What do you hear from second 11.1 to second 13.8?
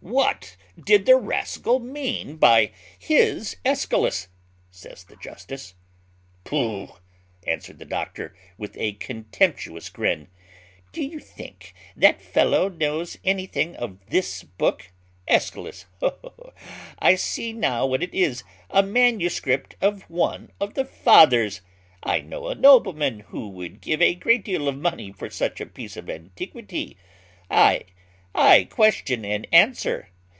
think that fellow knows anything